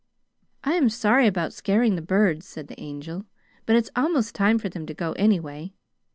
[0.63, 3.23] "I am sorry about scaring the birds," said the Angel,
[3.67, 5.75] "but it's almost time for them to go anyway.